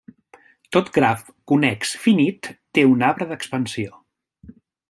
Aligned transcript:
Tot 0.77 0.89
graf 0.95 1.21
connex 1.51 1.93
finit 2.07 2.51
té 2.79 2.87
un 2.95 3.07
arbre 3.11 3.29
d'expansió. 3.33 4.05